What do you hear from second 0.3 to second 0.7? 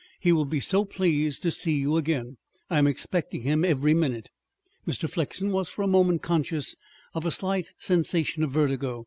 will be